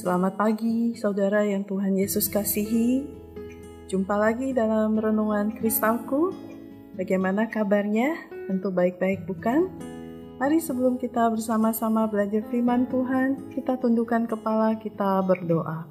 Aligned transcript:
Selamat 0.00 0.32
pagi, 0.40 0.96
saudara 0.96 1.44
yang 1.44 1.60
Tuhan 1.68 1.92
Yesus 1.92 2.32
kasihi. 2.32 3.04
Jumpa 3.84 4.16
lagi 4.16 4.56
dalam 4.56 4.96
renungan 4.96 5.52
kristalku. 5.52 6.32
Bagaimana 6.96 7.52
kabarnya? 7.52 8.16
Tentu 8.48 8.72
baik-baik, 8.72 9.28
bukan? 9.28 9.68
Mari 10.40 10.56
sebelum 10.56 10.96
kita 10.96 11.28
bersama-sama 11.28 12.08
belajar 12.08 12.40
firman 12.48 12.88
Tuhan, 12.88 13.52
kita 13.52 13.76
tundukkan 13.76 14.24
kepala, 14.24 14.80
kita 14.80 15.20
berdoa. 15.20 15.84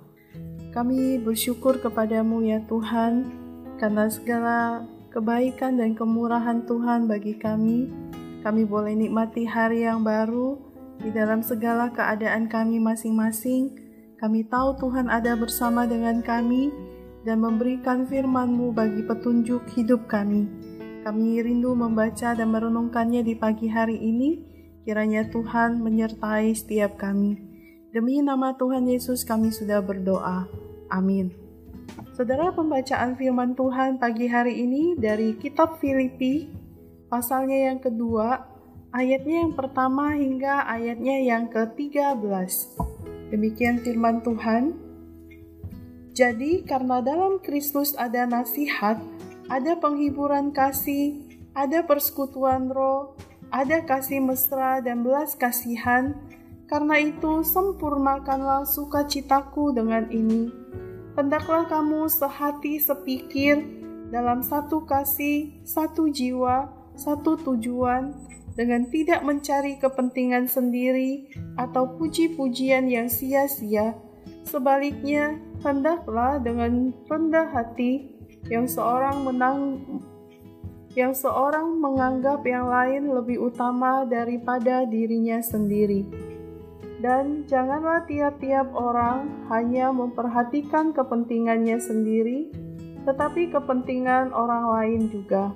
Kami 0.74 1.22
bersyukur 1.22 1.78
kepadamu 1.78 2.42
ya 2.42 2.66
Tuhan, 2.66 3.30
karena 3.78 4.10
segala 4.10 4.90
kebaikan 5.14 5.78
dan 5.78 5.94
kemurahan 5.94 6.66
Tuhan 6.66 7.06
bagi 7.06 7.38
kami. 7.38 7.94
Kami 8.42 8.66
boleh 8.66 8.98
nikmati 8.98 9.46
hari 9.46 9.86
yang 9.86 10.02
baru 10.02 10.58
di 10.98 11.14
dalam 11.14 11.46
segala 11.46 11.94
keadaan 11.94 12.50
kami 12.50 12.82
masing-masing 12.82 13.79
kami 14.20 14.44
tahu 14.44 14.76
Tuhan 14.76 15.08
ada 15.08 15.32
bersama 15.40 15.88
dengan 15.88 16.20
kami 16.20 16.76
dan 17.24 17.40
memberikan 17.40 18.04
firman-Mu 18.04 18.76
bagi 18.76 19.08
petunjuk 19.08 19.64
hidup 19.80 20.12
kami. 20.12 20.44
Kami 21.08 21.40
rindu 21.40 21.72
membaca 21.72 22.36
dan 22.36 22.52
merenungkannya 22.52 23.24
di 23.24 23.40
pagi 23.40 23.72
hari 23.72 23.96
ini. 23.96 24.44
Kiranya 24.84 25.24
Tuhan 25.32 25.80
menyertai 25.80 26.52
setiap 26.52 27.00
kami. 27.00 27.40
Demi 27.96 28.20
nama 28.20 28.60
Tuhan 28.60 28.92
Yesus 28.92 29.24
kami 29.24 29.56
sudah 29.56 29.80
berdoa. 29.80 30.52
Amin. 30.92 31.32
Saudara 32.12 32.52
pembacaan 32.52 33.16
firman 33.16 33.56
Tuhan 33.56 34.04
pagi 34.04 34.28
hari 34.28 34.60
ini 34.68 35.00
dari 35.00 35.40
kitab 35.40 35.80
Filipi 35.80 36.52
pasalnya 37.08 37.72
yang 37.72 37.80
kedua 37.80 38.44
ayatnya 38.92 39.48
yang 39.48 39.54
pertama 39.56 40.12
hingga 40.14 40.68
ayatnya 40.68 41.16
yang 41.24 41.48
ke-13. 41.48 42.89
Demikian 43.30 43.78
firman 43.86 44.26
Tuhan. 44.26 44.74
Jadi, 46.18 46.66
karena 46.66 47.00
dalam 47.00 47.38
Kristus 47.40 47.94
ada 47.94 48.26
nasihat, 48.26 48.98
ada 49.48 49.74
penghiburan 49.78 50.50
kasih, 50.50 51.24
ada 51.54 51.86
persekutuan 51.86 52.74
roh, 52.74 53.14
ada 53.54 53.86
kasih 53.86 54.22
mesra 54.22 54.82
dan 54.82 55.06
belas 55.06 55.38
kasihan, 55.38 56.18
karena 56.66 57.02
itu 57.02 57.46
sempurnakanlah 57.46 58.66
sukacitaku 58.66 59.74
dengan 59.78 60.10
ini. 60.10 60.50
Hendaklah 61.14 61.70
kamu 61.70 62.10
sehati 62.10 62.82
sepikir 62.82 63.62
dalam 64.10 64.42
satu 64.42 64.86
kasih, 64.90 65.62
satu 65.66 66.10
jiwa, 66.10 66.70
satu 66.98 67.38
tujuan, 67.42 68.14
dengan 68.60 68.92
tidak 68.92 69.24
mencari 69.24 69.80
kepentingan 69.80 70.52
sendiri 70.52 71.32
atau 71.56 71.96
puji-pujian 71.96 72.92
yang 72.92 73.08
sia-sia. 73.08 73.96
Sebaliknya, 74.44 75.40
hendaklah 75.64 76.44
dengan 76.44 76.92
rendah 77.08 77.48
hati 77.56 78.12
yang 78.52 78.68
seorang 78.68 79.24
menang 79.24 79.60
yang 80.98 81.16
seorang 81.16 81.80
menganggap 81.80 82.44
yang 82.44 82.68
lain 82.68 83.08
lebih 83.16 83.48
utama 83.48 84.04
daripada 84.04 84.84
dirinya 84.84 85.40
sendiri. 85.40 86.04
Dan 87.00 87.48
janganlah 87.48 88.04
tiap-tiap 88.12 88.76
orang 88.76 89.48
hanya 89.48 89.88
memperhatikan 89.96 90.92
kepentingannya 90.92 91.80
sendiri, 91.80 92.52
tetapi 93.08 93.56
kepentingan 93.56 94.36
orang 94.36 94.66
lain 94.68 95.02
juga. 95.08 95.56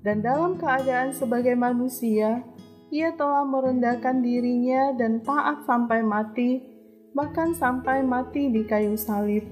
dan 0.00 0.24
dalam 0.24 0.56
keadaan 0.56 1.12
sebagai 1.12 1.52
manusia, 1.52 2.40
ia 2.88 3.12
telah 3.12 3.44
merendahkan 3.44 4.24
dirinya 4.24 4.96
dan 4.96 5.20
taat 5.20 5.68
sampai 5.68 6.00
mati, 6.00 6.64
bahkan 7.12 7.52
sampai 7.52 8.00
mati 8.00 8.48
di 8.48 8.64
kayu 8.64 8.96
salib. 8.96 9.44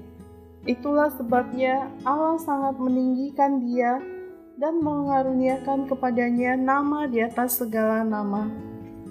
Itulah 0.65 1.13
sebabnya 1.13 1.93
Allah 2.01 2.35
sangat 2.41 2.81
meninggikan 2.81 3.61
dia 3.61 4.01
dan 4.59 4.81
mengaruniakan 4.81 5.87
kepadanya 5.87 6.57
nama 6.57 7.05
di 7.05 7.21
atas 7.21 7.61
segala 7.61 8.01
nama, 8.01 8.49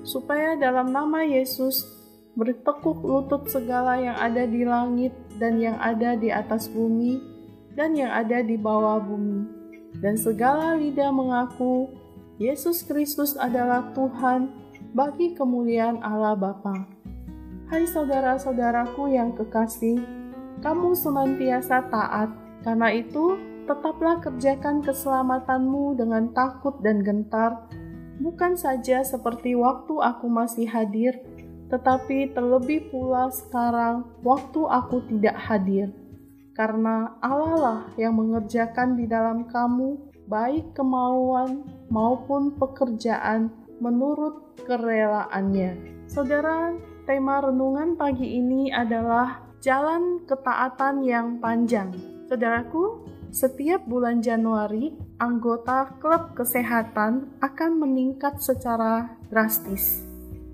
supaya 0.03 0.59
dalam 0.59 0.91
nama 0.91 1.23
Yesus 1.23 1.87
bertekuk 2.35 2.99
lutut 3.01 3.47
segala 3.47 3.97
yang 3.97 4.19
ada 4.19 4.43
di 4.43 4.67
langit 4.67 5.15
dan 5.39 5.63
yang 5.63 5.79
ada 5.79 6.19
di 6.19 6.35
atas 6.35 6.67
bumi 6.67 7.19
dan 7.79 7.95
yang 7.95 8.11
ada 8.11 8.43
di 8.43 8.55
bawah 8.55 9.03
bumi 9.03 9.58
dan 9.99 10.15
segala 10.15 10.79
lidah 10.79 11.11
mengaku 11.11 11.91
Yesus 12.39 12.87
Kristus 12.87 13.35
adalah 13.35 13.91
Tuhan 13.99 14.51
bagi 14.95 15.35
kemuliaan 15.35 15.99
Allah 16.07 16.39
Bapa. 16.39 16.87
Hai 17.67 17.85
saudara-saudaraku 17.85 19.11
yang 19.11 19.35
kekasih, 19.35 20.01
kamu 20.63 20.95
senantiasa 20.95 21.91
taat. 21.91 22.31
Karena 22.63 22.91
itu, 22.95 23.39
tetaplah 23.67 24.19
kerjakan 24.23 24.81
keselamatanmu 24.81 25.99
dengan 25.99 26.31
takut 26.33 26.79
dan 26.81 27.03
gentar, 27.05 27.69
bukan 28.23 28.57
saja 28.57 29.05
seperti 29.05 29.55
waktu 29.55 29.95
aku 29.99 30.27
masih 30.31 30.67
hadir, 30.67 31.21
tetapi 31.69 32.33
terlebih 32.33 32.89
pula 32.89 33.29
sekarang 33.29 34.09
waktu 34.25 34.63
aku 34.65 35.05
tidak 35.11 35.37
hadir 35.37 35.93
karena 36.59 37.15
Allah 37.23 37.55
lah 37.55 37.81
yang 37.95 38.19
mengerjakan 38.19 38.99
di 38.99 39.07
dalam 39.07 39.47
kamu 39.47 39.95
baik 40.27 40.75
kemauan 40.75 41.63
maupun 41.87 42.59
pekerjaan 42.59 43.55
menurut 43.79 44.59
kerelaannya. 44.67 46.03
Saudara, 46.11 46.75
tema 47.07 47.39
renungan 47.39 47.95
pagi 47.95 48.43
ini 48.43 48.75
adalah 48.75 49.47
jalan 49.63 50.27
ketaatan 50.27 51.07
yang 51.07 51.39
panjang. 51.39 51.95
Saudaraku, 52.27 53.07
setiap 53.31 53.87
bulan 53.87 54.19
Januari, 54.19 54.99
anggota 55.23 55.95
klub 56.03 56.35
kesehatan 56.35 57.39
akan 57.39 57.71
meningkat 57.79 58.43
secara 58.43 59.15
drastis. 59.31 60.08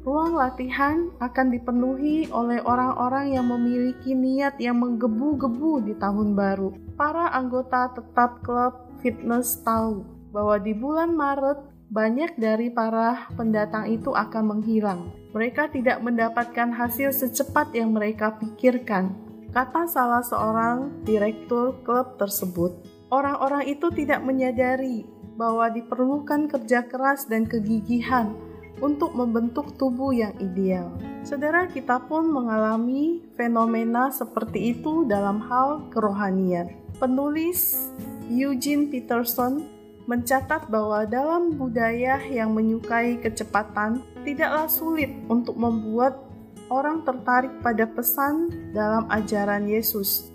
Ruang 0.05 0.37
latihan 0.37 1.09
akan 1.17 1.49
dipenuhi 1.49 2.29
oleh 2.29 2.61
orang-orang 2.61 3.41
yang 3.41 3.49
memiliki 3.49 4.13
niat 4.13 4.61
yang 4.61 4.77
menggebu-gebu 4.77 5.81
di 5.81 5.97
tahun 5.97 6.37
baru. 6.37 6.77
Para 6.93 7.33
anggota 7.33 7.89
tetap 7.97 8.45
klub 8.45 8.85
fitness 9.01 9.65
tahu 9.65 10.05
bahwa 10.29 10.61
di 10.61 10.77
bulan 10.77 11.17
Maret 11.17 11.57
banyak 11.89 12.37
dari 12.37 12.69
para 12.69 13.33
pendatang 13.33 13.89
itu 13.89 14.13
akan 14.13 14.45
menghilang. 14.53 15.09
Mereka 15.33 15.73
tidak 15.73 16.05
mendapatkan 16.05 16.69
hasil 16.69 17.09
secepat 17.17 17.73
yang 17.73 17.97
mereka 17.97 18.37
pikirkan, 18.37 19.17
kata 19.57 19.89
salah 19.89 20.21
seorang 20.21 21.01
direktur 21.09 21.81
klub 21.81 22.21
tersebut. 22.21 22.77
Orang-orang 23.09 23.73
itu 23.73 23.89
tidak 23.89 24.21
menyadari 24.21 25.09
bahwa 25.41 25.73
diperlukan 25.73 26.53
kerja 26.53 26.85
keras 26.85 27.25
dan 27.25 27.49
kegigihan 27.49 28.37
untuk 28.83 29.15
membentuk 29.15 29.79
tubuh 29.79 30.11
yang 30.11 30.35
ideal. 30.43 30.91
Saudara, 31.23 31.71
kita 31.71 32.03
pun 32.05 32.27
mengalami 32.29 33.23
fenomena 33.39 34.11
seperti 34.11 34.75
itu 34.77 35.07
dalam 35.07 35.41
hal 35.47 35.89
kerohanian. 35.95 36.75
Penulis 36.99 37.91
Eugene 38.31 38.89
Peterson 38.89 39.67
mencatat 40.05 40.69
bahwa 40.69 41.09
dalam 41.09 41.57
budaya 41.57 42.21
yang 42.29 42.53
menyukai 42.53 43.17
kecepatan, 43.21 44.05
tidaklah 44.25 44.69
sulit 44.69 45.09
untuk 45.33 45.57
membuat 45.57 46.21
orang 46.69 47.05
tertarik 47.05 47.53
pada 47.65 47.89
pesan 47.89 48.53
dalam 48.77 49.09
ajaran 49.09 49.65
Yesus. 49.65 50.29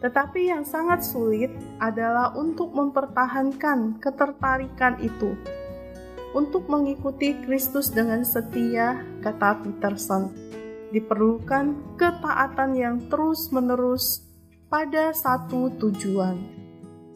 Tetapi 0.00 0.52
yang 0.52 0.64
sangat 0.64 1.04
sulit 1.04 1.48
adalah 1.80 2.36
untuk 2.36 2.72
mempertahankan 2.76 3.96
ketertarikan 4.00 5.00
itu 5.00 5.32
untuk 6.36 6.68
mengikuti 6.68 7.32
Kristus 7.48 7.88
dengan 7.88 8.20
setia, 8.20 9.00
kata 9.24 9.64
Peterson, 9.64 10.28
diperlukan 10.92 11.96
ketaatan 11.96 12.76
yang 12.76 12.96
terus-menerus 13.08 14.20
pada 14.68 15.16
satu 15.16 15.72
tujuan. 15.80 16.36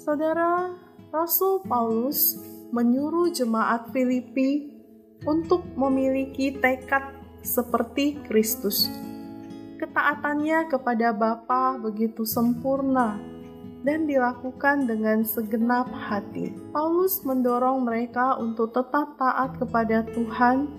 Saudara, 0.00 0.72
Rasul 1.12 1.61
Paulus 1.69 2.40
menyuruh 2.72 3.28
jemaat 3.28 3.93
Filipi 3.93 4.81
untuk 5.28 5.69
memiliki 5.76 6.56
tekad 6.56 7.12
seperti 7.44 8.17
Kristus. 8.25 8.88
ketaatannya 9.81 10.69
kepada 10.69 11.08
Bapa 11.08 11.81
begitu 11.81 12.28
sempurna 12.28 13.30
dan 13.81 14.05
dilakukan 14.05 14.85
dengan 14.85 15.25
segenap 15.25 15.88
hati. 15.88 16.53
Paulus 16.73 17.25
mendorong 17.25 17.85
mereka 17.88 18.37
untuk 18.37 18.77
tetap 18.77 19.17
taat 19.17 19.56
kepada 19.56 20.05
Tuhan 20.12 20.77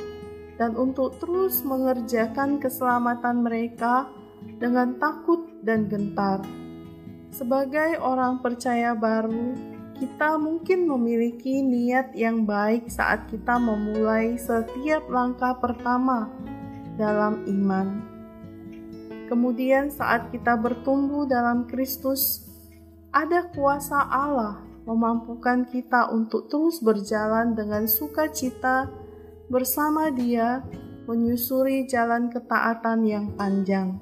dan 0.62 0.78
untuk 0.78 1.18
terus 1.18 1.66
mengerjakan 1.66 2.62
keselamatan 2.62 3.42
mereka 3.42 4.06
dengan 4.62 4.98
takut 5.02 5.50
dan 5.66 5.90
gentar. 5.90 6.46
Sebagai 7.34 7.98
orang 7.98 8.44
percaya 8.44 8.94
baru, 8.94 9.56
kita 9.98 10.38
mungkin 10.38 10.90
memiliki 10.90 11.62
niat 11.62 12.14
yang 12.14 12.46
baik 12.46 12.90
saat 12.90 13.26
kita 13.30 13.58
memulai 13.58 14.38
setiap 14.38 15.06
langkah 15.10 15.58
pertama 15.58 16.30
dalam 17.00 17.46
iman. 17.48 18.02
Kemudian, 19.32 19.88
saat 19.88 20.28
kita 20.28 20.60
bertumbuh 20.60 21.24
dalam 21.24 21.64
Kristus, 21.64 22.51
ada 23.12 23.52
kuasa 23.52 24.08
Allah 24.08 24.64
memampukan 24.88 25.68
kita 25.68 26.10
untuk 26.16 26.48
terus 26.48 26.80
berjalan 26.80 27.54
dengan 27.54 27.86
sukacita 27.86 28.88
bersama 29.52 30.08
Dia 30.10 30.64
menyusuri 31.06 31.86
jalan 31.92 32.32
ketaatan 32.32 33.04
yang 33.04 33.36
panjang. 33.36 34.00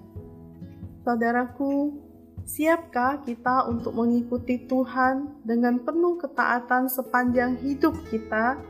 Saudaraku, 1.02 1.98
siapkah 2.46 3.26
kita 3.26 3.66
untuk 3.66 3.98
mengikuti 3.98 4.62
Tuhan 4.70 5.42
dengan 5.42 5.82
penuh 5.82 6.22
ketaatan 6.22 6.86
sepanjang 6.86 7.58
hidup 7.66 7.98
kita? 8.14 8.62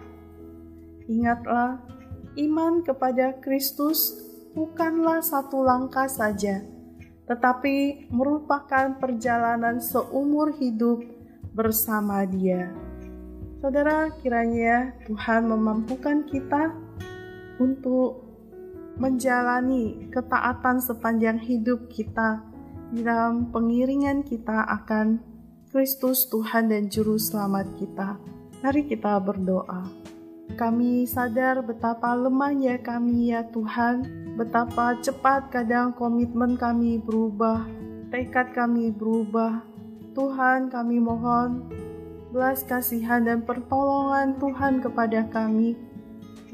Ingatlah, 1.11 1.83
iman 2.39 2.79
kepada 2.79 3.35
Kristus 3.43 4.23
bukanlah 4.55 5.19
satu 5.19 5.59
langkah 5.67 6.07
saja 6.07 6.78
tetapi 7.29 8.09
merupakan 8.09 8.97
perjalanan 8.97 9.77
seumur 9.77 10.49
hidup 10.57 11.05
bersama 11.53 12.25
Dia. 12.25 12.73
Saudara, 13.61 14.09
kiranya 14.25 14.97
Tuhan 15.05 15.45
memampukan 15.45 16.25
kita 16.25 16.73
untuk 17.61 18.25
menjalani 18.97 20.09
ketaatan 20.09 20.81
sepanjang 20.81 21.37
hidup 21.37 21.85
kita 21.93 22.41
di 22.89 23.05
dalam 23.05 23.53
pengiringan 23.53 24.25
kita 24.25 24.65
akan 24.81 25.21
Kristus 25.69 26.25
Tuhan 26.33 26.73
dan 26.73 26.89
Juru 26.89 27.21
Selamat 27.21 27.69
kita. 27.77 28.17
Mari 28.65 28.89
kita 28.89 29.21
berdoa. 29.21 29.85
Kami 30.57 31.05
sadar 31.05 31.61
betapa 31.61 32.17
lemahnya 32.17 32.81
kami 32.81 33.31
ya 33.31 33.45
Tuhan, 33.53 34.01
betapa 34.39 34.95
cepat 35.03 35.51
kadang 35.51 35.91
komitmen 35.91 36.55
kami 36.55 36.95
berubah, 36.95 37.67
tekad 38.07 38.55
kami 38.55 38.87
berubah. 38.87 39.67
Tuhan 40.15 40.71
kami 40.71 40.95
mohon 40.95 41.67
belas 42.31 42.63
kasihan 42.63 43.27
dan 43.27 43.43
pertolongan 43.43 44.39
Tuhan 44.39 44.79
kepada 44.79 45.27
kami 45.27 45.75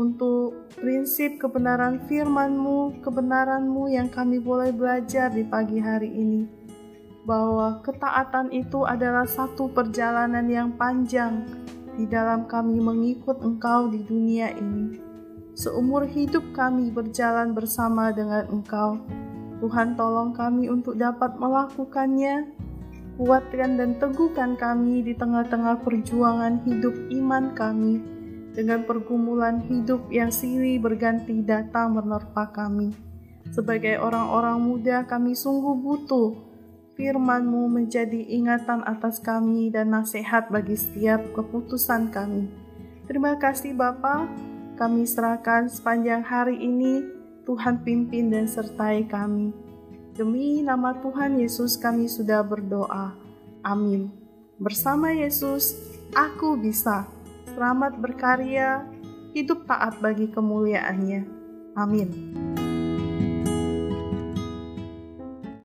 untuk 0.01 0.65
prinsip 0.81 1.37
kebenaran 1.37 2.01
firman-Mu, 2.09 3.05
kebenaran-Mu 3.05 3.93
yang 3.93 4.09
kami 4.09 4.41
boleh 4.41 4.73
belajar 4.73 5.29
di 5.29 5.45
pagi 5.45 5.77
hari 5.77 6.09
ini. 6.09 6.41
Bahwa 7.21 7.85
ketaatan 7.85 8.49
itu 8.49 8.81
adalah 8.81 9.29
satu 9.29 9.69
perjalanan 9.69 10.49
yang 10.49 10.73
panjang 10.73 11.45
di 11.93 12.09
dalam 12.09 12.49
kami 12.49 12.81
mengikut 12.81 13.45
Engkau 13.45 13.93
di 13.93 14.01
dunia 14.01 14.49
ini. 14.57 15.14
Seumur 15.55 16.03
hidup 16.03 16.51
kami 16.51 16.91
berjalan 16.91 17.55
bersama 17.55 18.11
dengan 18.11 18.43
Engkau. 18.51 18.99
Tuhan 19.63 19.95
tolong 19.95 20.35
kami 20.35 20.67
untuk 20.67 20.99
dapat 20.99 21.39
melakukannya. 21.39 22.51
Kuatkan 23.15 23.79
dan 23.79 23.95
teguhkan 23.95 24.59
kami 24.59 24.99
di 24.99 25.15
tengah-tengah 25.15 25.79
perjuangan 25.87 26.59
hidup 26.67 26.91
iman 27.07 27.55
kami 27.55 28.03
dengan 28.51 28.83
pergumulan 28.83 29.63
hidup 29.71 30.03
yang 30.11 30.27
silih 30.27 30.75
berganti 30.83 31.39
datang 31.39 31.95
menerpa 31.95 32.51
kami. 32.51 32.91
Sebagai 33.55 33.95
orang-orang 34.03 34.59
muda 34.59 35.07
kami 35.07 35.39
sungguh 35.39 35.79
butuh 35.79 36.35
firman-Mu 36.99 37.71
menjadi 37.71 38.27
ingatan 38.27 38.83
atas 38.83 39.23
kami 39.23 39.71
dan 39.71 39.95
nasihat 39.95 40.51
bagi 40.51 40.75
setiap 40.75 41.23
keputusan 41.31 42.11
kami. 42.11 42.51
Terima 43.07 43.39
kasih 43.39 43.71
Bapak 43.71 44.54
kami 44.75 45.07
serahkan 45.07 45.71
sepanjang 45.71 46.19
hari 46.21 46.59
ini, 46.59 46.99
Tuhan 47.47 47.81
pimpin 47.87 48.27
dan 48.27 48.45
sertai 48.45 49.07
kami. 49.07 49.55
Demi 50.15 50.59
nama 50.63 50.95
Tuhan 50.99 51.39
Yesus 51.39 51.79
kami 51.79 52.11
sudah 52.11 52.43
berdoa. 52.43 53.15
Amin. 53.63 54.11
Bersama 54.59 55.11
Yesus, 55.11 55.75
aku 56.11 56.59
bisa. 56.59 57.07
Selamat 57.55 57.95
berkarya, 57.99 58.83
hidup 59.31 59.63
taat 59.67 59.99
bagi 60.03 60.27
kemuliaannya. 60.31 61.21
Amin. 61.75 62.54